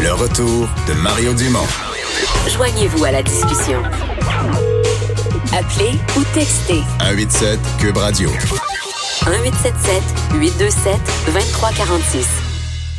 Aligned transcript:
Le 0.00 0.12
retour 0.12 0.68
de 0.86 0.94
Mario 1.02 1.34
Dumont. 1.34 1.66
Joignez-vous 2.54 3.04
à 3.04 3.10
la 3.10 3.22
discussion. 3.22 3.82
Appelez 5.52 5.98
ou 6.16 6.22
textez 6.34 6.82
187 7.00 7.58
Cube 7.80 7.96
Radio. 7.96 8.28
1877 8.30 10.02
827 10.34 10.94
2346. 11.26 12.28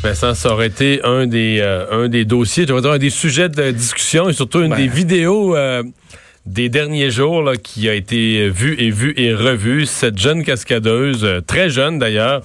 Vincent, 0.02 0.34
ça 0.34 0.52
aurait 0.52 0.66
été 0.66 1.00
un 1.02 1.26
des, 1.26 1.60
euh, 1.60 2.04
un 2.04 2.08
des 2.08 2.24
dossiers, 2.24 2.66
je 2.68 2.78
dire 2.78 2.90
un 2.90 2.98
des 2.98 3.10
sujets 3.10 3.48
de 3.48 3.70
discussion 3.70 4.28
et 4.28 4.32
surtout 4.34 4.60
une 4.60 4.70
Ben. 4.70 4.76
des 4.76 4.88
vidéos 4.88 5.56
euh, 5.56 5.82
des 6.46 6.68
derniers 6.68 7.10
jours 7.10 7.42
là, 7.42 7.56
qui 7.56 7.88
a 7.88 7.94
été 7.94 8.48
vue 8.48 8.74
et 8.78 8.90
vue 8.90 9.14
et 9.16 9.34
revue. 9.34 9.86
Cette 9.86 10.18
jeune 10.18 10.44
cascadeuse, 10.44 11.24
euh, 11.24 11.40
très 11.40 11.70
jeune 11.70 11.98
d'ailleurs, 11.98 12.42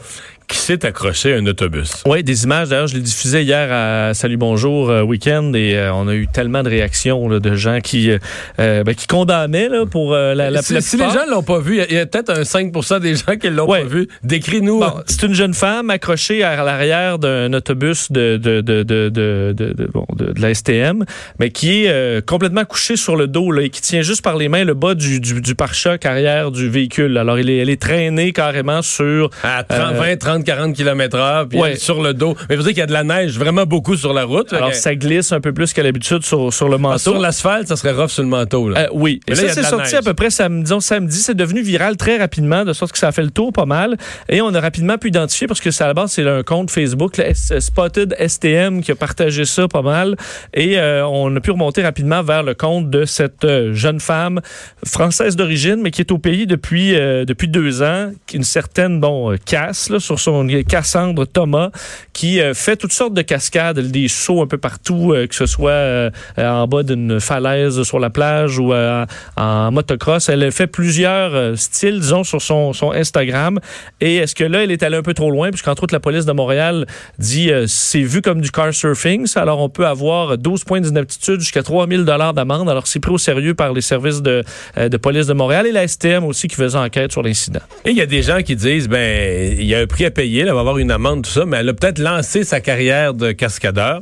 qui 0.47 0.57
s'est 0.57 0.85
accrochée 0.85 1.33
à 1.33 1.37
un 1.37 1.45
autobus. 1.47 2.03
Oui, 2.05 2.23
des 2.23 2.43
images. 2.43 2.69
D'ailleurs, 2.69 2.87
je 2.87 2.95
les 2.95 3.01
diffusais 3.01 3.43
hier 3.43 3.67
à 3.71 4.13
Salut 4.13 4.37
Bonjour 4.37 4.89
euh, 4.89 5.01
Week-end 5.01 5.51
et 5.55 5.75
euh, 5.75 5.93
on 5.93 6.07
a 6.07 6.13
eu 6.13 6.27
tellement 6.27 6.61
de 6.63 6.69
réactions 6.69 7.27
là, 7.29 7.39
de 7.39 7.55
gens 7.55 7.79
qui, 7.81 8.11
euh, 8.11 8.83
ben, 8.83 8.93
qui 8.95 9.07
condamnaient 9.07 9.69
là, 9.69 9.85
pour 9.85 10.13
la, 10.13 10.35
la, 10.35 10.61
si, 10.61 10.73
la 10.73 10.81
si 10.81 10.97
les 10.97 11.05
gens 11.09 11.25
l'ont 11.29 11.43
pas 11.43 11.59
vu, 11.59 11.75
il 11.75 11.93
y 11.93 11.97
a- 11.97 12.01
il 12.03 12.07
peut-être 12.07 12.29
un 12.31 12.43
5% 12.43 12.99
des 12.99 13.15
gens 13.15 13.35
qui 13.39 13.49
l'ont 13.49 13.67
Ouais. 13.67 13.81
pas 13.81 13.87
vu. 13.87 14.07
Décris-nous. 14.23 14.79
Bon, 14.79 14.93
c'est 15.07 15.23
une 15.23 15.33
jeune 15.33 15.53
femme 15.53 15.89
accrochée 15.89 16.43
à 16.43 16.63
l'arrière 16.63 17.17
d'un 17.19 17.51
autobus 17.53 18.11
de, 18.11 18.37
de, 18.37 18.61
de, 18.61 18.83
de, 18.83 19.09
de, 19.09 19.89
bon, 19.93 20.05
la 20.37 20.53
STM, 20.53 21.05
mais 21.39 21.49
qui 21.49 21.85
est 21.85 22.25
complètement 22.25 22.65
couchée 22.65 22.95
sur 22.95 23.15
le 23.15 23.27
dos 23.27 23.51
là, 23.51 23.63
et 23.63 23.69
qui 23.69 23.81
tient 23.81 24.01
juste 24.01 24.21
par 24.23 24.37
les 24.37 24.49
mains 24.49 24.63
le 24.63 24.73
bas 24.73 24.93
du, 24.95 25.19
du, 25.19 25.41
du 25.41 25.55
pare-choc 25.55 26.05
arrière 26.05 26.51
du 26.51 26.69
véhicule. 26.69 27.17
Alors, 27.17 27.37
elle 27.39 27.49
est, 27.49 27.57
elle 27.57 27.69
est 27.69 27.81
traînée 27.81 28.31
carrément 28.33 28.81
sur... 28.81 29.29
à 29.43 29.63
30, 29.63 29.79
Euh, 29.95 29.99
20, 29.99 30.17
30, 30.17 30.34
40 30.43 30.75
km 30.75 31.17
heure, 31.17 31.47
puis 31.47 31.59
Ouais. 31.59 31.75
sur 31.75 32.01
le 32.01 32.13
dos. 32.13 32.35
Mais 32.49 32.55
vous 32.55 32.63
dire 32.63 32.71
qu'il 32.71 32.79
y 32.79 32.81
a 32.81 32.87
de 32.87 32.93
la 32.93 33.03
neige 33.03 33.37
vraiment 33.39 33.65
beaucoup 33.65 33.95
sur 33.95 34.13
la 34.13 34.23
route. 34.25 34.51
Alors, 34.53 34.73
ça 34.73 34.95
glisse 34.95 35.31
un 35.31 35.39
peu 35.41 35.53
plus 35.53 35.71
qu'à 35.73 35.83
l'habitude 35.83 36.23
sur, 36.23 36.51
sur 36.53 36.67
le 36.69 36.75
Ah, 36.75 36.79
manteau. 36.79 36.97
sur 36.99 37.17
l'asphalte, 37.19 37.67
ça 37.67 37.75
serait 37.75 37.91
rough 37.93 38.09
sur 38.09 38.23
le 38.23 38.29
manteau. 38.29 38.69
Là. 38.69 38.81
Euh, 38.81 38.87
oui. 38.93 39.19
Mais 39.27 39.33
Et 39.37 39.41
là, 39.41 39.47
ça, 39.49 39.53
c'est 39.61 39.69
sorti 39.69 39.93
neige. 39.93 39.99
à 39.99 40.01
peu 40.01 40.13
près 40.13 40.29
samedi, 40.29 40.71
samedi. 40.79 41.17
C'est 41.17 41.35
devenu 41.35 41.61
viral 41.61 41.95
très 41.97 42.17
rapidement, 42.17 42.65
de 42.65 42.73
sorte 42.73 42.91
que 42.91 42.97
ça 42.97 43.07
a 43.07 43.11
fait 43.11 43.23
le 43.23 43.31
tour 43.31 43.53
pas 43.53 43.65
mal. 43.65 43.97
Et 44.29 44.41
on 44.41 44.53
a 44.53 44.59
rapidement 44.59 44.97
pu 44.97 45.09
identifier, 45.09 45.47
parce 45.47 45.61
que 45.61 45.71
c'est 45.71 45.83
à 45.83 45.87
la 45.87 45.93
base, 45.93 46.11
c'est 46.11 46.27
un 46.27 46.43
compte 46.43 46.71
Facebook, 46.71 47.17
le 47.17 47.25
S- 47.25 47.53
Spotted 47.59 48.15
STM, 48.19 48.81
qui 48.81 48.91
a 48.91 48.95
partagé 48.95 49.45
ça 49.45 49.67
pas 49.67 49.81
mal. 49.81 50.15
Et 50.53 50.77
euh, 50.79 51.05
on 51.07 51.35
a 51.35 51.39
pu 51.39 51.51
remonter 51.51 51.81
rapidement 51.83 52.23
vers 52.23 52.43
le 52.43 52.53
compte 52.53 52.89
de 52.89 53.05
cette 53.05 53.43
euh, 53.45 53.73
jeune 53.73 53.99
femme 53.99 54.41
française 54.85 55.35
d'origine, 55.35 55.77
mais 55.81 55.91
qui 55.91 56.01
est 56.01 56.11
au 56.11 56.17
pays 56.17 56.45
depuis, 56.47 56.95
euh, 56.95 57.25
depuis 57.25 57.47
deux 57.47 57.81
ans, 57.81 58.11
qui- 58.27 58.37
une 58.37 58.43
certaine, 58.43 58.99
bon, 58.99 59.35
casse, 59.45 59.89
là, 59.89 59.99
sur 59.99 60.19
son 60.25 60.47
Cassandre 60.67 61.25
Thomas, 61.25 61.69
qui 62.13 62.41
euh, 62.41 62.53
fait 62.53 62.75
toutes 62.75 62.93
sortes 62.93 63.13
de 63.13 63.21
cascades, 63.21 63.79
des 63.79 64.07
sauts 64.07 64.41
un 64.41 64.47
peu 64.47 64.57
partout, 64.57 65.13
euh, 65.13 65.27
que 65.27 65.35
ce 65.35 65.45
soit 65.45 65.71
euh, 65.71 66.09
en 66.37 66.67
bas 66.67 66.83
d'une 66.83 67.19
falaise 67.19 67.83
sur 67.83 67.99
la 67.99 68.09
plage 68.09 68.57
ou 68.59 68.73
en 68.73 69.71
motocross. 69.71 70.29
Elle 70.29 70.51
fait 70.51 70.67
plusieurs 70.67 71.57
styles, 71.57 71.99
disons, 71.99 72.23
sur 72.23 72.41
son, 72.41 72.73
Instagram. 72.93 73.59
Et 74.01 74.17
est-ce 74.17 74.35
que 74.35 74.43
là, 74.43 74.63
elle 74.63 74.71
est 74.71 74.83
allée 74.83 74.97
un 74.97 75.01
peu 75.01 75.13
trop 75.13 75.31
loin, 75.31 75.49
puisqu'entre 75.49 75.83
autres, 75.83 75.93
la 75.93 75.99
police 75.99 76.25
de 76.25 76.31
Montréal 76.31 76.85
dit 77.19 77.51
c'est 77.67 78.01
vu 78.01 78.21
comme 78.21 78.41
du 78.41 78.51
car 78.51 78.73
surfing. 78.73 79.27
Alors, 79.35 79.59
on 79.59 79.69
peut 79.69 79.85
avoir 79.85 80.37
12 80.37 80.63
points 80.63 80.81
d'inaptitude 80.81 81.39
jusqu'à 81.39 81.63
3000 81.63 82.05
dollars 82.05 82.33
d'amende. 82.33 82.69
Alors, 82.69 82.87
c'est 82.87 82.99
pris 82.99 83.11
au 83.11 83.17
sérieux 83.17 83.53
par 83.53 83.73
les 83.73 83.81
services 83.81 84.21
de, 84.21 84.43
de 84.77 84.97
police 84.97 85.27
de 85.27 85.33
Montréal 85.33 85.67
et 85.67 85.71
la 85.71 85.87
STM 85.87 86.23
aussi 86.23 86.47
qui 86.47 86.55
faisait 86.55 86.77
enquête 86.77 87.11
sur 87.11 87.21
l'incident. 87.21 87.61
Et 87.83 87.91
il 87.91 87.97
y 87.97 88.01
a 88.01 88.05
des 88.05 88.21
gens 88.21 88.41
qui 88.41 88.55
disent, 88.55 88.87
ben, 88.87 89.57
il 89.57 89.65
y 89.65 89.75
a 89.75 89.79
un 89.79 89.87
prix 89.87 90.05
à 90.05 90.11
payer, 90.15 90.43
là, 90.43 90.49
elle 90.49 90.53
va 90.55 90.61
avoir 90.61 90.77
une 90.79 90.91
amende, 90.91 91.23
tout 91.23 91.29
ça, 91.29 91.45
mais 91.45 91.57
elle 91.57 91.69
a 91.69 91.73
peut-être 91.73 91.99
lancé 91.99 92.43
sa 92.43 92.61
carrière 92.61 93.13
de 93.13 93.31
cascadeur 93.31 94.01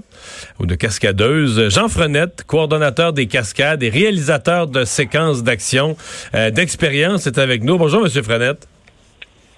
ou 0.60 0.66
de 0.66 0.76
cascadeuse. 0.76 1.70
Jean 1.70 1.90
Frenette, 1.90 2.44
coordonnateur 2.48 3.12
des 3.12 3.28
cascades 3.28 3.84
et 3.84 3.90
réalisateur 3.90 4.68
de 4.68 4.86
séquences 4.86 5.44
d'action, 5.44 5.98
euh, 6.36 6.52
d'expérience, 6.52 7.28
est 7.28 7.38
avec 7.38 7.64
nous. 7.64 7.78
Bonjour, 7.78 8.02
Monsieur 8.02 8.22
Frenette. 8.22 8.68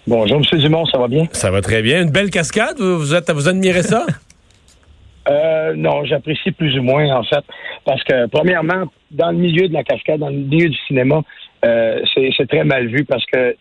Bonjour, 0.07 0.37
M. 0.37 0.59
Dumont, 0.59 0.85
ça 0.85 0.97
va 0.97 1.07
bien? 1.07 1.27
Ça 1.31 1.51
va 1.51 1.61
très 1.61 1.81
bien. 1.81 2.01
Une 2.01 2.11
belle 2.11 2.29
cascade, 2.29 2.77
vous, 2.79 2.97
vous 2.97 3.13
êtes, 3.13 3.29
vous 3.31 3.47
admirez 3.47 3.83
ça? 3.83 4.05
Euh, 5.27 5.73
non, 5.75 6.05
j'apprécie 6.05 6.51
plus 6.51 6.77
ou 6.77 6.83
moins, 6.83 7.09
en 7.15 7.23
fait, 7.23 7.43
parce 7.83 8.03
que, 8.03 8.27
premièrement, 8.27 8.83
dans 9.09 9.31
le 9.31 9.37
milieu 9.37 9.67
de 9.67 9.73
la 9.73 9.83
cascade, 9.83 10.19
dans 10.19 10.29
le 10.29 10.35
milieu 10.35 10.69
du 10.69 10.77
cinéma, 10.85 11.23
euh, 11.65 11.99
c'est 12.13 12.29
c'est 12.37 12.47
très 12.47 12.63
mal 12.63 12.87
vu 12.87 13.05
parce 13.05 13.25
que 13.25 13.55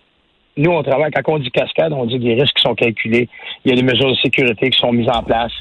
nous, 0.57 0.71
on 0.71 0.83
travaille, 0.83 1.11
quand 1.11 1.35
on 1.35 1.39
dit 1.39 1.51
cascade, 1.51 1.93
on 1.93 2.07
dit 2.07 2.19
des 2.19 2.35
risques 2.35 2.55
qui 2.55 2.63
sont 2.63 2.75
calculés. 2.75 3.29
Il 3.65 3.71
y 3.71 3.73
a 3.73 3.77
des 3.77 3.83
mesures 3.83 4.11
de 4.11 4.17
sécurité 4.17 4.71
qui 4.71 4.79
sont 4.79 4.93
mises 4.93 5.09
en 5.09 5.23
place. 5.23 5.53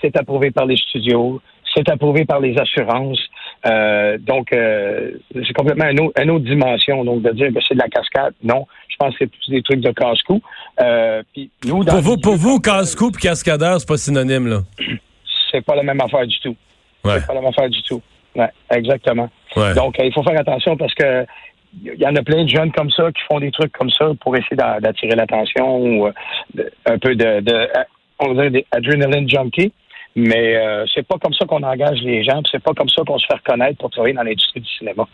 C'est 0.00 0.16
approuvé 0.16 0.50
par 0.50 0.66
les 0.66 0.76
studios. 0.76 1.40
C'est 1.74 1.88
approuvé 1.88 2.24
par 2.24 2.40
les 2.40 2.58
assurances. 2.58 3.20
Euh, 3.66 4.18
donc, 4.18 4.52
euh, 4.52 5.12
c'est 5.32 5.52
complètement 5.52 5.88
une 5.88 6.00
autre, 6.00 6.20
une 6.20 6.30
autre 6.30 6.44
dimension. 6.44 7.04
Donc, 7.04 7.22
de 7.22 7.30
dire 7.30 7.48
que 7.54 7.60
c'est 7.66 7.74
de 7.74 7.80
la 7.80 7.88
cascade, 7.88 8.34
non. 8.42 8.66
Je 8.88 8.96
pense 8.98 9.12
que 9.12 9.18
c'est 9.20 9.30
plus 9.30 9.50
des 9.50 9.62
trucs 9.62 9.80
de 9.80 9.90
casse-cou. 9.92 10.40
Euh, 10.80 11.22
nous, 11.64 11.84
dans 11.84 11.92
Pour 11.92 12.00
vous, 12.00 12.16
pour 12.16 12.36
vous, 12.36 12.58
casse-cou 12.58 13.10
et 13.10 13.20
cascadeur, 13.20 13.78
c'est 13.78 13.88
pas 13.88 13.96
synonyme, 13.96 14.48
là. 14.48 14.60
c'est 15.52 15.64
pas 15.64 15.76
la 15.76 15.84
même 15.84 16.00
affaire 16.00 16.26
du 16.26 16.38
tout. 16.40 16.56
Ouais. 17.04 17.20
C'est 17.20 17.26
pas 17.26 17.34
la 17.34 17.40
même 17.40 17.50
affaire 17.50 17.68
du 17.68 17.82
tout. 17.82 18.02
Ouais, 18.34 18.50
exactement. 18.70 19.28
Ouais. 19.56 19.74
Donc, 19.74 19.98
euh, 19.98 20.04
il 20.04 20.12
faut 20.12 20.22
faire 20.22 20.38
attention 20.38 20.76
parce 20.76 20.94
que 20.94 21.26
il 21.84 22.00
y 22.00 22.06
en 22.06 22.14
a 22.16 22.22
plein 22.22 22.44
de 22.44 22.48
jeunes 22.48 22.72
comme 22.72 22.90
ça 22.90 23.10
qui 23.12 23.22
font 23.30 23.40
des 23.40 23.50
trucs 23.50 23.72
comme 23.72 23.90
ça 23.90 24.06
pour 24.20 24.36
essayer 24.36 24.56
d'a- 24.56 24.80
d'attirer 24.80 25.14
l'attention 25.14 25.78
ou 25.78 26.06
euh, 26.06 26.12
un 26.86 26.98
peu 26.98 27.14
de, 27.14 27.40
de 27.40 27.68
on 28.18 28.34
va 28.34 28.42
dire 28.48 28.50
des 28.50 28.66
adrenaline 28.72 29.28
junkie. 29.28 29.72
Mais 30.16 30.56
euh, 30.56 30.84
c'est 30.92 31.06
pas 31.06 31.16
comme 31.22 31.32
ça 31.34 31.46
qu'on 31.46 31.62
engage 31.62 32.00
les 32.02 32.24
gens, 32.24 32.42
c'est 32.50 32.62
pas 32.62 32.72
comme 32.74 32.88
ça 32.88 33.02
qu'on 33.06 33.16
se 33.18 33.26
fait 33.26 33.38
reconnaître 33.38 33.78
pour 33.78 33.90
travailler 33.90 34.14
dans 34.14 34.24
l'industrie 34.24 34.60
du 34.60 34.68
cinéma. 34.68 35.06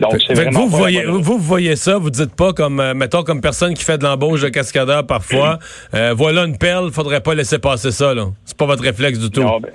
Donc, 0.00 0.14
c'est 0.26 0.32
vraiment 0.32 0.60
vous, 0.60 0.68
voyez, 0.68 1.04
vous, 1.04 1.36
voyez 1.38 1.76
ça, 1.76 1.98
vous 1.98 2.08
dites 2.10 2.34
pas 2.34 2.54
comme, 2.54 2.80
euh, 2.80 2.94
mettons, 2.94 3.24
comme 3.24 3.42
personne 3.42 3.74
qui 3.74 3.84
fait 3.84 3.98
de 3.98 4.04
l'embauche 4.04 4.40
de 4.40 4.48
cascadeur 4.48 5.06
parfois, 5.06 5.58
euh, 5.94 6.14
voilà 6.16 6.44
une 6.44 6.56
perle, 6.56 6.90
faudrait 6.90 7.20
pas 7.20 7.34
laisser 7.34 7.58
passer 7.58 7.90
ça, 7.90 8.14
là. 8.14 8.28
C'est 8.46 8.56
pas 8.56 8.64
votre 8.66 8.82
réflexe 8.82 9.18
du 9.18 9.30
tout. 9.30 9.42
Non, 9.42 9.60
ben, 9.60 9.70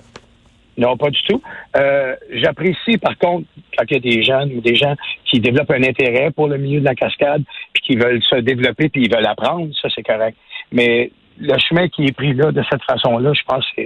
non, 0.78 0.96
pas 0.96 1.10
du 1.10 1.22
tout. 1.24 1.42
Euh, 1.76 2.16
J'apprécie, 2.34 2.98
par 2.98 3.18
contre, 3.18 3.48
quand 3.76 3.84
il 3.90 3.94
y 3.94 3.98
a 3.98 4.00
des 4.00 4.24
jeunes 4.24 4.54
ou 4.56 4.62
des 4.62 4.76
gens 4.76 4.96
qui 5.26 5.40
développent 5.40 5.72
un 5.72 5.84
intérêt 5.84 6.32
pour 6.32 6.48
le 6.48 6.58
milieu 6.58 6.80
de 6.80 6.86
la 6.86 6.96
cascade, 6.96 7.44
puis 7.74 7.84
qui 7.84 7.96
veulent 7.96 8.22
se 8.24 8.36
développer, 8.36 8.90
puis 8.90 9.04
ils 9.06 9.12
veulent 9.14 9.26
apprendre, 9.26 9.70
ça, 9.82 9.90
c'est 9.94 10.04
correct. 10.04 10.38
Mais 10.72 11.12
le 11.40 11.58
chemin 11.58 11.88
qui 11.88 12.06
est 12.06 12.16
pris 12.16 12.34
là, 12.34 12.52
de 12.52 12.64
cette 12.70 12.84
façon-là, 12.84 13.34
je 13.34 13.44
pense 13.48 13.66
que 13.76 13.82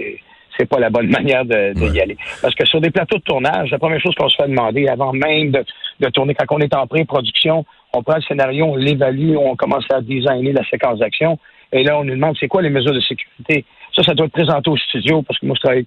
c'est 0.58 0.68
pas 0.68 0.78
la 0.78 0.90
bonne 0.90 1.06
manière 1.10 1.44
de, 1.46 1.72
de 1.72 1.94
y 1.94 2.00
aller. 2.00 2.16
Parce 2.42 2.54
que 2.54 2.66
sur 2.66 2.80
des 2.80 2.90
plateaux 2.90 3.18
de 3.18 3.22
tournage, 3.22 3.70
la 3.70 3.78
première 3.78 4.00
chose 4.00 4.14
qu'on 4.14 4.28
se 4.28 4.36
fait 4.36 4.48
demander 4.48 4.86
avant 4.88 5.14
même 5.14 5.50
de, 5.50 5.64
de 6.00 6.08
tourner, 6.10 6.34
quand 6.34 6.54
on 6.54 6.60
est 6.60 6.74
en 6.74 6.86
pré-production, 6.86 7.64
on 7.94 8.02
prend 8.02 8.16
le 8.16 8.22
scénario, 8.22 8.66
on 8.66 8.76
l'évalue, 8.76 9.36
on 9.36 9.56
commence 9.56 9.84
à 9.90 10.02
designer 10.02 10.52
la 10.52 10.64
séquence 10.68 10.98
d'action, 10.98 11.38
et 11.72 11.82
là, 11.84 11.98
on 11.98 12.04
nous 12.04 12.14
demande 12.14 12.36
c'est 12.38 12.48
quoi 12.48 12.60
les 12.60 12.70
mesures 12.70 12.92
de 12.92 13.00
sécurité? 13.00 13.64
Ça, 13.94 14.02
ça 14.02 14.14
doit 14.14 14.26
être 14.26 14.32
présenté 14.32 14.70
au 14.70 14.76
studio, 14.76 15.22
parce 15.22 15.38
que 15.38 15.46
moi, 15.46 15.54
je 15.56 15.62
travaille 15.62 15.86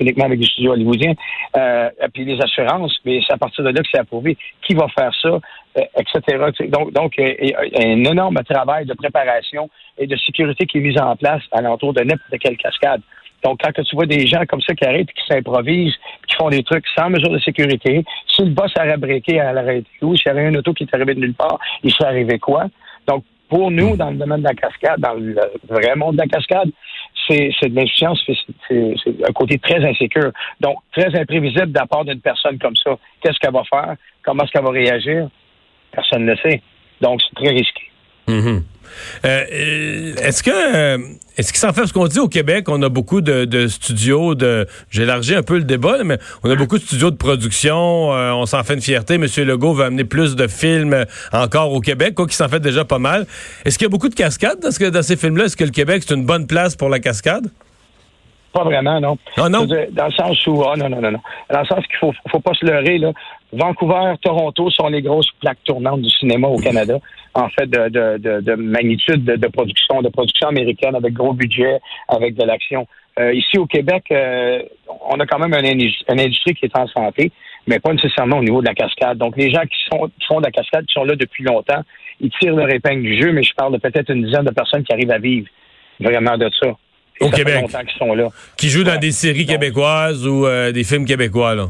uniquement 0.00 0.24
avec 0.24 0.40
des 0.40 0.46
studios 0.46 0.72
hollywoodiens, 0.72 1.14
euh, 1.56 1.90
et 2.02 2.08
puis 2.08 2.24
les 2.24 2.40
assurances, 2.40 2.98
mais 3.04 3.20
c'est 3.26 3.32
à 3.32 3.38
partir 3.38 3.64
de 3.64 3.70
là 3.70 3.80
que 3.80 3.88
c'est 3.90 4.00
approuvé. 4.00 4.36
Qui 4.66 4.74
va 4.74 4.88
faire 4.88 5.12
ça, 5.22 5.28
euh, 5.28 5.82
etc. 5.98 6.68
Donc, 6.68 6.92
donc 6.92 7.14
il 7.18 7.48
y 7.48 7.54
a 7.54 7.60
un 7.60 8.04
énorme 8.04 8.38
travail 8.48 8.86
de 8.86 8.94
préparation 8.94 9.70
et 9.96 10.06
de 10.06 10.16
sécurité 10.16 10.66
qui 10.66 10.78
est 10.78 10.80
mis 10.80 10.98
en 11.00 11.16
place 11.16 11.42
alentour 11.52 11.92
de 11.92 12.00
n'importe 12.00 12.38
quelle 12.40 12.56
cascade. 12.56 13.02
Donc, 13.44 13.60
quand 13.62 13.82
tu 13.82 13.94
vois 13.94 14.06
des 14.06 14.26
gens 14.26 14.44
comme 14.48 14.60
ça 14.60 14.74
qui 14.74 14.84
arrivent, 14.84 15.06
qui 15.06 15.24
s'improvisent, 15.28 15.94
qui 16.26 16.34
font 16.36 16.48
des 16.48 16.62
trucs 16.64 16.84
sans 16.96 17.08
mesure 17.08 17.30
de 17.30 17.38
sécurité, 17.38 18.04
si 18.34 18.42
le 18.42 18.50
boss 18.50 18.72
breaké, 18.98 19.36
elle 19.36 19.58
aurait 19.58 19.78
été 19.78 19.90
où? 20.02 20.16
S'il 20.16 20.26
y 20.26 20.30
avait 20.30 20.48
une 20.48 20.56
auto 20.56 20.72
qui 20.72 20.84
est 20.84 20.94
arrivée 20.94 21.14
de 21.14 21.20
nulle 21.20 21.34
part, 21.34 21.58
il 21.84 21.92
serait 21.92 22.08
arrivé 22.08 22.38
quoi? 22.38 22.66
Donc, 23.06 23.24
pour 23.48 23.70
nous, 23.70 23.96
dans 23.96 24.10
le 24.10 24.16
domaine 24.16 24.40
de 24.40 24.48
la 24.48 24.54
cascade, 24.54 25.00
dans 25.00 25.14
le 25.14 25.36
vrai 25.68 25.96
monde 25.96 26.16
de 26.16 26.22
la 26.22 26.26
cascade, 26.26 26.70
c'est 27.28 27.68
de 27.68 27.74
c'est- 28.68 28.94
c'est 29.04 29.28
un 29.28 29.32
côté 29.32 29.58
très 29.58 29.84
insécure. 29.84 30.32
Donc, 30.60 30.78
très 30.92 31.14
imprévisible 31.18 31.72
de 31.72 31.78
la 31.78 31.86
part 31.86 32.04
d'une 32.04 32.20
personne 32.20 32.58
comme 32.58 32.76
ça. 32.76 32.96
Qu'est-ce 33.22 33.38
qu'elle 33.38 33.52
va 33.52 33.64
faire? 33.64 33.96
Comment 34.22 34.44
est-ce 34.44 34.52
qu'elle 34.52 34.64
va 34.64 34.70
réagir? 34.70 35.28
Personne 35.92 36.24
ne 36.24 36.32
le 36.32 36.36
sait. 36.38 36.62
Donc, 37.00 37.20
c'est 37.22 37.34
très 37.34 37.52
risqué. 37.54 37.87
Euh, 39.24 40.14
est-ce 40.16 40.42
que 40.42 40.50
euh, 40.50 40.98
est-ce 41.36 41.52
qu'il 41.52 41.60
s'en 41.60 41.72
fait? 41.72 41.86
Ce 41.86 41.92
qu'on 41.92 42.08
dit 42.08 42.18
au 42.18 42.28
Québec 42.28 42.68
on 42.68 42.82
a 42.82 42.88
beaucoup 42.88 43.20
de, 43.20 43.44
de 43.44 43.68
studios 43.68 44.34
de 44.34 44.66
j'ai 44.90 45.02
élargi 45.02 45.34
un 45.34 45.42
peu 45.42 45.56
le 45.56 45.64
débat 45.64 45.98
là, 45.98 46.04
mais 46.04 46.18
on 46.42 46.50
a 46.50 46.56
beaucoup 46.56 46.78
de 46.78 46.82
studios 46.82 47.10
de 47.10 47.16
production 47.16 48.12
euh, 48.12 48.32
on 48.32 48.46
s'en 48.46 48.62
fait 48.64 48.74
une 48.74 48.80
fierté. 48.80 49.18
Monsieur 49.18 49.44
Legault 49.44 49.74
veut 49.74 49.84
amener 49.84 50.04
plus 50.04 50.36
de 50.36 50.46
films 50.46 51.04
encore 51.32 51.72
au 51.72 51.80
Québec 51.80 52.14
quoi 52.14 52.26
qu'il 52.26 52.34
s'en 52.34 52.48
fait 52.48 52.60
déjà 52.60 52.84
pas 52.84 52.98
mal. 52.98 53.26
Est-ce 53.64 53.78
qu'il 53.78 53.84
y 53.86 53.90
a 53.90 53.90
beaucoup 53.90 54.08
de 54.08 54.14
cascades 54.14 54.60
dans, 54.60 54.70
ce 54.70 54.78
que, 54.78 54.86
dans 54.86 55.02
ces 55.02 55.16
films 55.16 55.36
là 55.36 55.44
est-ce 55.44 55.56
que 55.56 55.64
le 55.64 55.70
Québec 55.70 56.02
c'est 56.06 56.14
une 56.14 56.26
bonne 56.26 56.46
place 56.46 56.74
pour 56.76 56.88
la 56.88 56.98
cascade? 56.98 57.48
Pas 58.52 58.64
vraiment, 58.64 59.00
non. 59.00 59.18
Ah, 59.36 59.48
non? 59.48 59.64
Dire, 59.64 59.86
Dans 59.92 60.06
le 60.06 60.12
sens 60.12 60.46
où, 60.46 60.62
ah 60.64 60.74
non, 60.76 60.88
non, 60.88 61.00
non, 61.00 61.10
non. 61.10 61.20
Dans 61.50 61.60
le 61.60 61.66
sens 61.66 61.86
qu'il 61.86 61.96
faut, 61.98 62.12
faut 62.30 62.40
pas 62.40 62.54
se 62.54 62.64
leurrer, 62.64 62.98
là. 62.98 63.12
Vancouver, 63.52 64.14
Toronto 64.22 64.70
sont 64.70 64.88
les 64.88 65.02
grosses 65.02 65.30
plaques 65.40 65.62
tournantes 65.64 66.02
du 66.02 66.10
cinéma 66.10 66.48
au 66.48 66.58
Canada, 66.58 66.98
en 67.34 67.48
fait, 67.48 67.66
de, 67.66 67.88
de, 67.88 68.18
de, 68.18 68.40
de 68.40 68.54
magnitude 68.54 69.24
de, 69.24 69.36
de 69.36 69.46
production, 69.48 70.02
de 70.02 70.08
production 70.08 70.48
américaine 70.48 70.94
avec 70.94 71.14
gros 71.14 71.32
budget, 71.32 71.80
avec 72.08 72.34
de 72.34 72.44
l'action. 72.44 72.86
Euh, 73.18 73.32
ici 73.32 73.58
au 73.58 73.66
Québec, 73.66 74.04
euh, 74.12 74.62
on 75.08 75.18
a 75.18 75.26
quand 75.26 75.38
même 75.38 75.54
une 75.54 76.20
industrie 76.20 76.54
qui 76.54 76.66
est 76.66 76.76
en 76.76 76.86
santé, 76.88 77.32
mais 77.66 77.78
pas 77.80 77.92
nécessairement 77.92 78.38
au 78.38 78.44
niveau 78.44 78.60
de 78.60 78.66
la 78.66 78.74
cascade. 78.74 79.18
Donc, 79.18 79.36
les 79.36 79.50
gens 79.50 79.62
qui, 79.62 79.78
sont, 79.90 80.08
qui 80.18 80.26
font 80.26 80.40
de 80.40 80.44
la 80.44 80.52
cascade, 80.52 80.86
qui 80.86 80.92
sont 80.92 81.04
là 81.04 81.16
depuis 81.16 81.42
longtemps, 81.44 81.82
ils 82.20 82.30
tirent 82.30 82.54
leur 82.54 82.70
épingle 82.70 83.02
du 83.02 83.20
jeu, 83.20 83.32
mais 83.32 83.42
je 83.42 83.54
parle 83.54 83.72
de 83.72 83.78
peut-être 83.78 84.10
une 84.10 84.24
dizaine 84.24 84.44
de 84.44 84.52
personnes 84.52 84.84
qui 84.84 84.92
arrivent 84.92 85.10
à 85.10 85.18
vivre 85.18 85.48
vraiment 86.00 86.36
de 86.36 86.50
ça. 86.62 86.68
Au 87.20 87.30
Québec. 87.30 87.66
qu'ils 87.66 87.98
sont 87.98 88.14
là. 88.14 88.28
qui 88.56 88.68
jouent 88.68 88.84
dans 88.84 88.98
des 88.98 89.10
séries 89.12 89.44
Donc- 89.44 89.56
québécoises 89.58 90.26
ou 90.26 90.46
euh, 90.46 90.72
des 90.72 90.84
films 90.84 91.04
québécois 91.04 91.54
là 91.54 91.66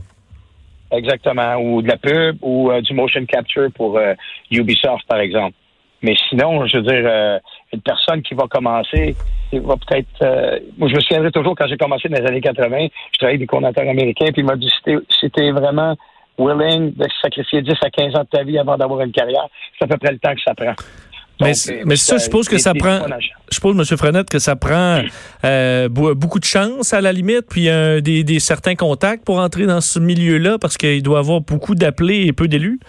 Exactement. 0.90 1.56
Ou 1.56 1.82
de 1.82 1.88
la 1.88 1.96
pub 1.98 2.38
ou 2.42 2.70
euh, 2.70 2.80
du 2.80 2.94
motion 2.94 3.24
capture 3.26 3.68
pour 3.74 3.98
euh, 3.98 4.14
Ubisoft, 4.50 5.06
par 5.06 5.20
exemple. 5.20 5.54
Mais 6.02 6.14
sinon, 6.28 6.64
je 6.66 6.76
veux 6.78 6.82
dire, 6.84 7.40
une 7.72 7.80
personne 7.82 8.22
qui 8.22 8.32
va 8.34 8.44
commencer, 8.48 9.16
il 9.52 9.60
va 9.60 9.74
peut-être... 9.76 10.60
moi, 10.78 10.88
je 10.88 10.94
me 10.94 11.00
souviendrai 11.00 11.32
toujours, 11.32 11.56
quand 11.56 11.66
j'ai 11.66 11.76
commencé 11.76 12.08
dans 12.08 12.20
les 12.20 12.26
années 12.26 12.40
80, 12.40 12.86
je 13.12 13.18
travaillais 13.18 13.34
avec 13.34 13.40
des 13.40 13.46
coordinateurs 13.48 13.88
américains, 13.88 14.26
puis 14.26 14.42
il 14.42 14.44
m'a 14.44 14.54
dit, 14.54 14.68
si 14.68 14.80
t'es- 14.84 14.96
si 15.20 15.28
t'es 15.28 15.50
vraiment 15.50 15.96
willing 16.38 16.94
de 16.94 17.04
sacrifier 17.20 17.62
10 17.62 17.72
à 17.82 17.90
15 17.90 18.14
ans 18.14 18.22
de 18.22 18.28
ta 18.28 18.44
vie 18.44 18.58
avant 18.60 18.76
d'avoir 18.76 19.00
une 19.00 19.10
carrière, 19.10 19.48
c'est 19.76 19.86
à 19.86 19.88
peu 19.88 19.96
près 19.96 20.12
le 20.12 20.20
temps 20.20 20.32
que 20.36 20.40
ça 20.40 20.54
prend. 20.54 20.72
Donc, 21.40 21.50
euh, 21.68 21.82
mais 21.86 21.96
ça, 21.96 22.16
je 22.16 22.22
suppose 22.24 22.48
que 22.48 22.58
ça 22.58 22.74
prend. 22.74 23.00
Je 23.50 23.54
suppose, 23.54 23.76
M. 23.78 23.96
Frenette, 23.96 24.28
que 24.28 24.38
ça 24.38 24.56
prend 24.56 25.02
euh, 25.44 25.88
beaucoup 25.88 26.38
de 26.40 26.44
chance 26.44 26.92
à 26.92 27.00
la 27.00 27.12
limite, 27.12 27.46
puis 27.48 27.68
euh, 27.68 28.00
des, 28.00 28.24
des 28.24 28.40
certains 28.40 28.74
contacts 28.74 29.24
pour 29.24 29.38
entrer 29.38 29.66
dans 29.66 29.80
ce 29.80 29.98
milieu-là, 29.98 30.58
parce 30.60 30.76
qu'il 30.76 31.02
doit 31.02 31.18
y 31.18 31.20
avoir 31.20 31.40
beaucoup 31.40 31.74
d'appelés 31.74 32.26
et 32.26 32.32
peu 32.32 32.48
d'élus? 32.48 32.80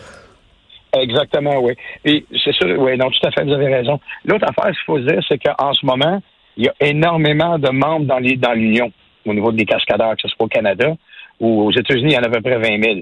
Exactement, 0.94 1.60
oui. 1.62 1.74
Et 2.04 2.26
c'est 2.44 2.54
sûr, 2.54 2.68
oui, 2.80 2.98
non, 2.98 3.10
tout 3.12 3.28
à 3.28 3.32
fait, 3.32 3.44
vous 3.44 3.54
avez 3.54 3.68
raison. 3.74 4.00
L'autre 4.26 4.46
affaire, 4.50 4.74
ce 4.74 4.80
qu'il 4.80 4.86
faut 4.88 4.98
se 4.98 5.04
dire, 5.06 5.22
c'est 5.28 5.38
qu'en 5.38 5.72
ce 5.74 5.86
moment, 5.86 6.22
il 6.58 6.66
y 6.66 6.68
a 6.68 6.74
énormément 6.82 7.60
de 7.60 7.70
membres 7.70 8.06
dans 8.08 8.18
les- 8.18 8.36
dans 8.38 8.54
l'Union, 8.54 8.92
au 9.26 9.34
niveau 9.34 9.52
des 9.52 9.66
cascadeurs, 9.66 10.16
que 10.16 10.24
ce 10.24 10.30
soit 10.30 10.46
au 10.46 10.50
Canada 10.50 10.88
ou 11.40 11.62
aux 11.68 11.72
États-Unis, 11.72 12.14
il 12.14 12.14
y 12.14 12.18
en 12.18 12.24
a 12.24 12.28
à 12.28 12.32
peu 12.32 12.42
près 12.42 12.58
20 12.58 12.84
000. 12.84 12.96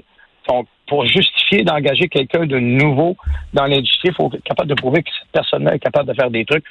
Donc, 0.48 0.66
pour 0.88 1.04
justifier 1.06 1.62
d'engager 1.64 2.08
quelqu'un 2.08 2.46
de 2.46 2.58
nouveau 2.58 3.16
dans 3.52 3.66
l'industrie, 3.66 4.08
il 4.08 4.14
faut 4.14 4.30
être 4.32 4.42
capable 4.42 4.70
de 4.70 4.74
prouver 4.74 5.02
que 5.02 5.10
cette 5.18 5.30
personne-là 5.32 5.74
est 5.74 5.78
capable 5.78 6.08
de 6.08 6.14
faire 6.14 6.30
des 6.30 6.44
trucs 6.44 6.64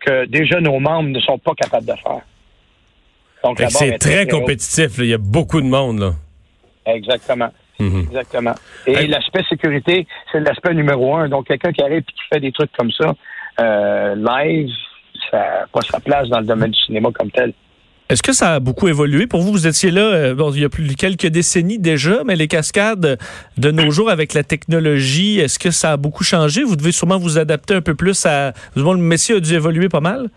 que 0.00 0.26
déjà 0.26 0.60
nos 0.60 0.78
membres 0.78 1.08
ne 1.10 1.20
sont 1.20 1.38
pas 1.38 1.52
capables 1.54 1.86
de 1.86 1.92
faire. 1.92 2.20
Donc, 3.42 3.62
c'est 3.68 3.88
est 3.88 3.98
très 3.98 4.26
compétitif 4.26 4.98
là. 4.98 5.04
il 5.04 5.10
y 5.10 5.14
a 5.14 5.18
beaucoup 5.18 5.60
de 5.60 5.66
monde 5.66 5.98
là 5.98 6.12
Exactement. 6.86 7.50
Mhm. 7.78 8.06
Exactement. 8.08 8.54
Et 8.86 8.92
Hey. 8.92 9.06
l'aspect 9.08 9.42
sécurité, 9.48 10.06
c'est 10.30 10.40
l'aspect 10.40 10.74
numéro 10.74 11.16
un. 11.16 11.28
Donc, 11.28 11.48
quelqu'un 11.48 11.72
qui 11.72 11.82
arrive 11.82 11.98
et 11.98 12.02
qui 12.02 12.22
fait 12.32 12.40
des 12.40 12.52
trucs 12.52 12.70
comme 12.72 12.92
ça, 12.92 13.14
euh, 13.60 14.14
live, 14.14 14.70
ça 15.30 15.38
n'a 15.38 15.66
pas 15.72 15.80
sa 15.80 16.00
place 16.00 16.28
dans 16.28 16.40
le 16.40 16.46
domaine 16.46 16.70
du 16.70 16.78
cinéma 16.80 17.10
comme 17.12 17.30
tel. 17.30 17.52
Est-ce 18.10 18.22
que 18.22 18.34
ça 18.34 18.54
a 18.54 18.60
beaucoup 18.60 18.86
évolué? 18.88 19.26
Pour 19.26 19.40
vous, 19.40 19.50
vous 19.50 19.66
étiez 19.66 19.90
là 19.90 20.02
euh, 20.02 20.34
bon, 20.34 20.52
il 20.52 20.60
y 20.60 20.64
a 20.64 20.68
plus 20.68 20.94
quelques 20.94 21.26
décennies 21.26 21.78
déjà, 21.78 22.22
mais 22.24 22.36
les 22.36 22.48
cascades 22.48 23.18
de 23.56 23.70
nos 23.70 23.90
jours 23.90 24.10
avec 24.10 24.34
la 24.34 24.42
technologie, 24.42 25.40
est-ce 25.40 25.58
que 25.58 25.70
ça 25.70 25.92
a 25.92 25.96
beaucoup 25.96 26.22
changé? 26.22 26.64
Vous 26.64 26.76
devez 26.76 26.92
sûrement 26.92 27.18
vous 27.18 27.38
adapter 27.38 27.74
un 27.74 27.80
peu 27.80 27.94
plus 27.94 28.26
à... 28.26 28.52
Le 28.76 28.96
métier 28.96 29.36
a 29.36 29.40
dû 29.40 29.54
évoluer 29.54 29.88
pas 29.88 30.00
mal? 30.00 30.28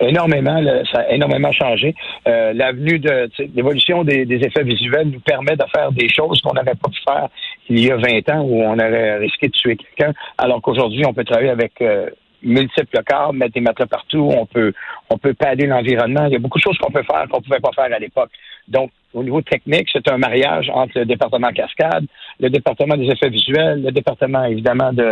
Énormément, 0.00 0.60
ça 0.92 1.00
a 1.00 1.12
énormément 1.12 1.52
changé. 1.52 1.94
Euh, 2.26 2.52
L'avenue 2.52 2.98
de 2.98 3.30
l'évolution 3.54 4.04
des, 4.04 4.26
des 4.26 4.36
effets 4.36 4.64
visuels 4.64 5.08
nous 5.08 5.20
permet 5.20 5.56
de 5.56 5.64
faire 5.74 5.90
des 5.92 6.08
choses 6.08 6.40
qu'on 6.42 6.52
n'aurait 6.52 6.74
pas 6.74 6.88
pu 6.90 7.00
faire 7.06 7.28
il 7.68 7.80
y 7.80 7.90
a 7.90 7.96
20 7.96 8.28
ans 8.30 8.42
où 8.42 8.62
on 8.62 8.74
aurait 8.74 9.18
risqué 9.18 9.46
de 9.46 9.52
tuer 9.52 9.76
quelqu'un, 9.76 10.12
alors 10.38 10.60
qu'aujourd'hui, 10.60 11.04
on 11.06 11.14
peut 11.14 11.24
travailler 11.24 11.50
avec 11.50 11.80
euh, 11.80 12.10
multiples 12.42 13.02
câbles, 13.04 13.38
mettre 13.38 13.54
des 13.54 13.60
matelas 13.60 13.86
partout, 13.86 14.30
on 14.36 14.46
peut 14.46 14.72
on 15.10 15.18
peut 15.18 15.34
l'environnement. 15.40 16.26
Il 16.26 16.32
y 16.32 16.36
a 16.36 16.38
beaucoup 16.38 16.58
de 16.58 16.64
choses 16.64 16.78
qu'on 16.78 16.90
peut 16.90 17.02
faire 17.02 17.26
qu'on 17.30 17.38
ne 17.38 17.42
pouvait 17.42 17.60
pas 17.60 17.72
faire 17.74 17.92
à 17.94 17.98
l'époque. 17.98 18.30
Donc, 18.68 18.90
au 19.12 19.22
niveau 19.22 19.42
technique, 19.42 19.88
c'est 19.92 20.08
un 20.08 20.18
mariage 20.18 20.70
entre 20.72 21.00
le 21.00 21.04
département 21.04 21.50
cascade, 21.52 22.06
le 22.40 22.48
département 22.50 22.96
des 22.96 23.06
effets 23.06 23.28
visuels, 23.28 23.82
le 23.82 23.90
département, 23.90 24.44
évidemment, 24.44 24.92
de 24.92 25.02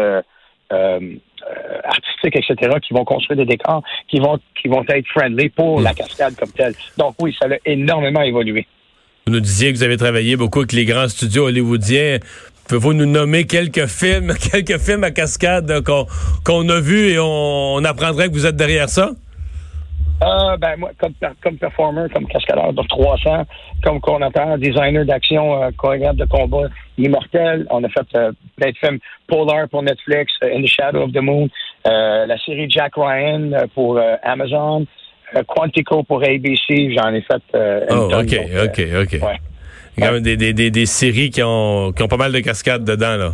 euh, 0.73 1.00
euh, 1.50 1.81
etc., 2.23 2.55
qui 2.87 2.94
vont 2.94 3.05
construire 3.05 3.38
des 3.38 3.47
décors 3.47 3.82
qui 4.09 4.21
vont 4.21 4.38
qui 4.61 4.69
vont 4.69 4.85
être 4.88 5.06
friendly 5.09 5.49
pour 5.49 5.81
la 5.81 5.93
cascade 5.94 6.37
comme 6.37 6.53
telle. 6.53 6.75
Donc 6.97 7.15
oui, 7.21 7.37
ça 7.41 7.49
a 7.49 7.56
énormément 7.65 8.23
évolué. 8.23 8.67
Vous 9.27 9.32
nous 9.32 9.41
disiez 9.41 9.73
que 9.73 9.77
vous 9.77 9.82
avez 9.82 9.97
travaillé 9.97 10.37
beaucoup 10.37 10.61
avec 10.61 10.73
les 10.73 10.85
grands 10.85 11.09
studios 11.09 11.47
hollywoodiens. 11.47 12.19
Pouvez-vous 12.70 12.93
nous 12.93 13.06
nommer 13.06 13.46
quelques 13.46 13.87
films, 13.87 14.32
quelques 14.52 14.78
films 14.78 15.02
à 15.02 15.11
cascade 15.11 15.82
qu'on 15.82 16.69
a 16.69 16.81
vus 16.81 17.08
et 17.08 17.19
on, 17.19 17.75
on 17.75 17.84
apprendrait 17.84 18.28
que 18.28 18.32
vous 18.32 18.46
êtes 18.46 18.55
derrière 18.55 18.88
ça? 18.88 19.11
Euh, 20.22 20.56
ben 20.56 20.76
moi, 20.78 20.93
comme, 20.96 21.12
comme 21.43 21.56
performer, 21.56 22.02
comme 22.14 22.28
cascadeur 22.28 22.72
de 22.72 22.82
300, 22.87 23.44
comme 23.82 24.00
coordinateur, 24.00 24.56
designer 24.56 25.05
d'action, 25.05 25.61
euh, 25.61 25.70
chorégraphe 25.76 26.14
de 26.14 26.26
combat 26.26 26.69
immortel. 26.96 27.67
On 27.70 27.82
a 27.82 27.88
fait 27.88 28.06
euh, 28.14 28.31
plein 28.56 28.70
de 28.70 28.76
films 28.76 28.99
Polar 29.26 29.69
pour 29.69 29.82
Netflix, 29.82 30.32
euh, 30.44 30.56
In 30.56 30.62
the 30.62 30.69
Shadow 30.69 31.02
of 31.02 31.12
the 31.12 31.22
Moon, 31.22 31.49
euh, 31.88 32.25
la 32.25 32.38
série 32.38 32.70
Jack 32.70 32.93
Ryan 32.94 33.50
pour 33.75 33.99
Amazon, 34.22 34.87
Quantico 35.49 36.05
pour 36.05 36.22
ABC. 36.22 36.94
J'en 36.96 37.12
ai 37.14 37.22
fait 37.22 37.43
Oh, 37.90 38.11
OK, 38.14 38.38
OK, 38.64 38.81
OK. 39.02 39.22
ouais. 39.22 39.40
Il 40.00 40.05
y 40.05 40.08
a 40.08 40.20
des, 40.20 40.37
des, 40.37 40.52
des, 40.55 40.70
des 40.70 40.87
séries 40.87 41.31
qui 41.31 41.43
ont, 41.43 41.93
qui 41.93 42.02
ont 42.02 42.08
pas 42.08 42.17
mal 42.17 42.32
de 42.32 42.41
cascades 42.41 42.85
dedans, 42.85 43.17
là. 43.17 43.32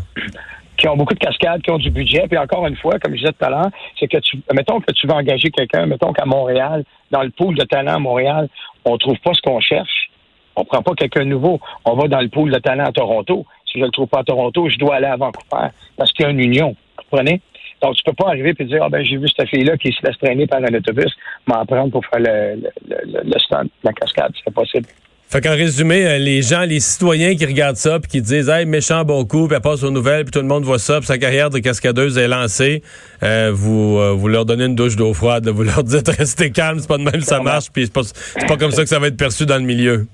qui 0.76 0.88
ont 0.88 0.96
beaucoup 0.96 1.14
de 1.14 1.18
cascades, 1.18 1.62
qui 1.62 1.70
ont 1.70 1.78
du 1.78 1.90
budget. 1.90 2.24
Puis 2.28 2.38
encore 2.38 2.66
une 2.66 2.76
fois, 2.76 2.98
comme 2.98 3.12
je 3.14 3.20
disais 3.20 3.32
tout 3.32 3.44
à 3.44 3.50
l'heure, 3.50 3.70
c'est 3.98 4.08
que 4.08 4.18
tu, 4.18 4.38
mettons 4.52 4.80
que 4.80 4.92
tu 4.92 5.06
veux 5.06 5.12
engager 5.14 5.50
quelqu'un, 5.50 5.86
mettons 5.86 6.12
qu'à 6.12 6.24
Montréal, 6.26 6.84
dans 7.10 7.22
le 7.22 7.30
pool 7.30 7.54
de 7.54 7.64
talent 7.64 7.94
à 7.94 7.98
Montréal, 7.98 8.48
on 8.84 8.98
trouve 8.98 9.18
pas 9.18 9.32
ce 9.32 9.40
qu'on 9.42 9.60
cherche. 9.60 10.10
On 10.56 10.64
prend 10.64 10.82
pas 10.82 10.94
quelqu'un 10.94 11.24
nouveau. 11.24 11.60
On 11.84 11.94
va 11.94 12.08
dans 12.08 12.20
le 12.20 12.28
pool 12.28 12.50
de 12.50 12.58
talent 12.58 12.84
à 12.84 12.92
Toronto. 12.92 13.46
Si 13.70 13.78
je 13.78 13.84
le 13.84 13.90
trouve 13.90 14.08
pas 14.08 14.20
à 14.20 14.24
Toronto, 14.24 14.68
je 14.68 14.78
dois 14.78 14.96
aller 14.96 15.06
à 15.06 15.16
Vancouver 15.16 15.68
parce 15.96 16.12
qu'il 16.12 16.24
y 16.24 16.28
a 16.28 16.30
une 16.30 16.40
union. 16.40 16.74
Comprenez? 16.96 17.40
Donc, 17.82 17.94
tu 17.94 18.02
peux 18.04 18.14
pas 18.14 18.28
arriver 18.28 18.54
et 18.58 18.64
dire, 18.64 18.82
ah 18.82 18.88
ben, 18.88 19.04
j'ai 19.04 19.18
vu 19.18 19.26
cette 19.28 19.48
fille-là 19.50 19.76
qui 19.76 19.92
se 19.92 20.04
laisse 20.06 20.16
traîner 20.16 20.46
par 20.46 20.60
un 20.60 20.74
autobus, 20.74 21.14
m'en 21.46 21.66
prendre 21.66 21.90
pour 21.92 22.04
faire 22.06 22.20
le, 22.20 22.54
le, 22.88 22.96
le, 23.04 23.20
le 23.24 23.38
stunt, 23.38 23.68
la 23.84 23.92
cascade. 23.92 24.32
C'est 24.42 24.54
possible. 24.54 24.86
Fait 25.28 25.40
qu'en 25.40 25.50
résumé, 25.50 26.06
euh, 26.06 26.18
les 26.18 26.40
gens, 26.40 26.60
les 26.62 26.78
citoyens 26.78 27.34
qui 27.34 27.44
regardent 27.46 27.76
ça 27.76 27.98
puis 27.98 28.08
qui 28.08 28.22
disent 28.22 28.48
Hey, 28.48 28.64
méchant 28.64 29.04
bon 29.04 29.24
coup, 29.24 29.48
puis 29.48 29.56
elle 29.56 29.60
passe 29.62 29.82
aux 29.82 29.90
nouvelles, 29.90 30.24
puis 30.24 30.30
tout 30.30 30.38
le 30.38 30.46
monde 30.46 30.64
voit 30.64 30.78
ça, 30.78 30.98
puis 31.00 31.06
sa 31.06 31.18
carrière 31.18 31.50
de 31.50 31.58
cascadeuse 31.58 32.16
est 32.16 32.28
lancée, 32.28 32.82
euh, 33.24 33.50
vous, 33.52 33.98
euh, 33.98 34.12
vous 34.12 34.28
leur 34.28 34.44
donnez 34.44 34.66
une 34.66 34.76
douche 34.76 34.94
d'eau 34.94 35.12
froide, 35.14 35.48
vous 35.48 35.62
leur 35.64 35.82
dites 35.82 36.08
restez 36.08 36.52
calme, 36.52 36.78
c'est 36.78 36.86
pas 36.88 36.98
de 36.98 37.02
même 37.02 37.22
ça 37.22 37.40
marche, 37.40 37.66
puis 37.72 37.86
c'est 37.86 37.92
pas, 37.92 38.02
c'est 38.04 38.46
pas 38.46 38.56
comme 38.56 38.70
ça 38.70 38.82
que 38.84 38.88
ça 38.88 39.00
va 39.00 39.08
être 39.08 39.16
perçu 39.16 39.46
dans 39.46 39.56
le 39.56 39.64
milieu. 39.64 40.06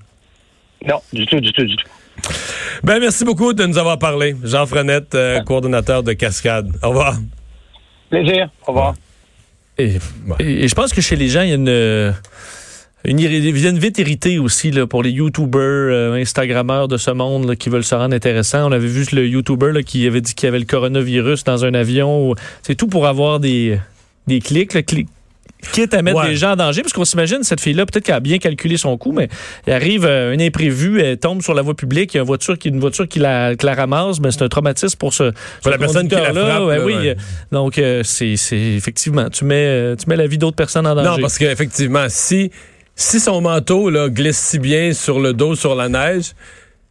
Non, 0.87 0.99
du 1.13 1.25
tout, 1.27 1.39
du 1.39 1.51
tout, 1.53 1.63
du 1.65 1.75
tout. 1.75 1.87
Ben 2.83 2.99
merci 2.99 3.23
beaucoup 3.23 3.53
de 3.53 3.65
nous 3.65 3.77
avoir 3.77 3.99
parlé. 3.99 4.35
Jean 4.43 4.65
Frenette, 4.65 5.13
euh, 5.13 5.41
coordonnateur 5.41 6.01
de 6.03 6.13
Cascade. 6.13 6.71
Au 6.81 6.89
revoir. 6.89 7.17
Plaisir. 8.09 8.49
Au 8.65 8.71
revoir. 8.71 8.93
Et, 9.77 9.97
et- 10.39 10.63
et 10.63 10.67
je 10.67 10.75
pense 10.75 10.91
que 10.91 11.01
chez 11.01 11.15
les 11.15 11.29
gens, 11.29 11.41
il 11.41 11.49
y 11.49 11.51
a 11.51 11.55
une, 11.55 12.13
une, 13.05 13.77
vite 13.79 13.97
irrités 13.99 14.39
aussi 14.39 14.71
là, 14.71 14.87
pour 14.87 15.03
les 15.03 15.11
YouTubers, 15.11 15.59
euh, 15.61 16.13
Instagrammeurs 16.13 16.87
de 16.87 16.97
ce 16.97 17.11
monde 17.11 17.47
là, 17.49 17.55
qui 17.55 17.69
veulent 17.69 17.83
se 17.83 17.95
rendre 17.95 18.15
intéressants. 18.15 18.67
On 18.67 18.71
avait 18.71 18.87
vu 18.87 19.05
le 19.11 19.27
YouTuber 19.27 19.71
là, 19.73 19.83
qui 19.83 20.07
avait 20.07 20.21
dit 20.21 20.33
qu'il 20.35 20.47
y 20.47 20.49
avait 20.49 20.59
le 20.59 20.65
coronavirus 20.65 21.43
dans 21.43 21.65
un 21.65 21.73
avion. 21.73 22.33
C'est 22.61 22.75
tout 22.75 22.87
pour 22.87 23.07
avoir 23.07 23.39
des, 23.39 23.77
des 24.27 24.39
clics. 24.39 24.73
là, 24.73 24.81
clic- 24.83 25.07
Quitte 25.71 25.93
à 25.93 26.01
mettre 26.01 26.17
Ouais. 26.21 26.27
des 26.31 26.35
gens 26.35 26.51
en 26.51 26.55
danger, 26.57 26.81
parce 26.81 26.91
qu'on 26.91 27.05
s'imagine, 27.05 27.41
cette 27.43 27.61
fille-là, 27.61 27.85
peut-être 27.85 28.03
qu'elle 28.03 28.15
a 28.15 28.19
bien 28.19 28.37
calculé 28.37 28.75
son 28.75 28.97
coût, 28.97 29.13
mais 29.13 29.29
il 29.65 29.71
arrive 29.71 30.03
euh, 30.05 30.33
un 30.35 30.39
imprévu, 30.41 30.99
elle 30.99 31.17
tombe 31.17 31.41
sur 31.41 31.53
la 31.53 31.61
voie 31.61 31.73
publique, 31.73 32.13
il 32.13 32.17
y 32.17 32.19
a 32.19 32.23
une 32.23 32.27
voiture 32.27 32.57
qui, 32.57 32.67
une 32.67 32.81
voiture 32.81 33.07
qui, 33.07 33.19
la, 33.19 33.55
qui 33.55 33.65
la 33.65 33.73
ramasse, 33.73 34.19
mais 34.19 34.31
c'est 34.31 34.41
un 34.41 34.49
traumatisme 34.49 34.97
pour 34.97 35.13
ce, 35.13 35.31
Pour 35.61 35.71
la 35.71 35.77
personne 35.77 36.09
qui 36.09 36.15
la 36.15 36.33
frappe, 36.33 36.63
Ouais, 36.63 36.77
là, 36.79 36.85
oui, 36.85 36.93
ouais. 36.95 37.09
euh, 37.11 37.15
donc, 37.53 37.77
euh, 37.77 38.01
c'est 38.03 38.35
c'est- 38.35 38.57
effectivement, 38.75 39.29
tu 39.29 39.45
mets, 39.45 39.55
euh, 39.55 39.95
tu 39.95 40.09
mets 40.09 40.17
la 40.17 40.27
vie 40.27 40.37
d'autres 40.37 40.57
personnes 40.57 40.85
en 40.85 40.95
danger. 40.95 41.09
Non, 41.11 41.17
parce 41.21 41.37
qu'effectivement, 41.37 42.07
si, 42.09 42.51
si 42.95 43.19
son 43.19 43.41
manteau 43.41 43.89
là, 43.89 44.09
glisse 44.09 44.37
si 44.37 44.59
bien 44.59 44.93
sur 44.93 45.19
le 45.19 45.33
dos, 45.33 45.55
sur 45.55 45.75
la 45.75 45.89
neige, 45.89 46.33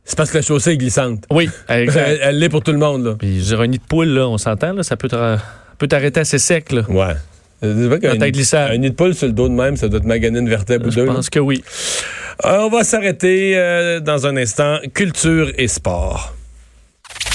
c'est 0.05 0.17
parce 0.17 0.31
que 0.31 0.39
la 0.39 0.43
chaussée 0.43 0.73
est 0.73 0.77
glissante. 0.77 1.25
Oui, 1.31 1.49
exact. 1.69 2.19
Elle 2.23 2.39
l'est 2.39 2.49
pour 2.49 2.63
tout 2.63 2.73
le 2.73 2.79
monde. 2.79 3.05
Là. 3.05 3.15
Puis, 3.19 3.41
je 3.41 3.45
dirais 3.47 3.65
un 3.65 3.69
nid 3.69 3.79
de 3.79 3.85
poule, 3.85 4.09
là, 4.09 4.29
on 4.29 4.39
s'entend, 4.39 4.73
là, 4.73 4.83
ça 4.83 4.97
peut 4.97 5.09
t'arrêter 5.89 6.21
assez 6.21 6.39
sec, 6.39 6.73
là. 6.73 6.83
Ouais. 6.89 7.15
C'est 7.63 8.31
glissade. 8.33 8.73
un 8.73 8.79
nid 8.79 8.91
de 8.91 8.95
poule 8.97 9.15
sur 9.15 9.29
le 9.29 9.33
dos 9.33 9.49
de 9.49 9.55
même, 9.55 9.77
ça 9.77 9.89
doit 9.89 10.01
te 10.01 10.07
maganer 10.07 10.41
une 10.41 10.49
vertèbre 10.49 10.89
ou 10.89 10.91
Je 10.91 10.97
deux. 10.97 11.07
là. 11.07 11.15
pense 11.15 11.31
que 11.31 11.39
oui. 11.39 11.63
Euh, 12.45 12.59
on 12.63 12.69
va 12.71 12.83
s'arrêter 12.83 13.53
euh, 13.57 14.01
dans 14.01 14.27
un 14.27 14.37
instant. 14.37 14.79
Culture 14.95 15.53
et 15.57 15.69
sport. 15.69 16.35